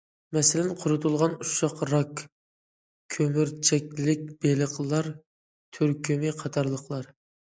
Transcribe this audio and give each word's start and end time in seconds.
مەسىلەن: 0.35 0.69
قۇرۇتۇلغان 0.83 1.33
ئۇششاق 1.43 1.81
راك، 1.89 2.23
كۆمۈرچەكلىك 3.15 4.25
بېلىقلار 4.45 5.11
تۈركۈمى 5.79 6.33
قاتارلىقلار. 6.41 7.13